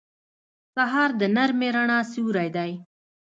سهار 0.75 1.09
د 1.19 1.21
نرمې 1.35 1.69
رڼا 1.75 1.99
سیوری 2.11 2.49
دی. 2.55 2.71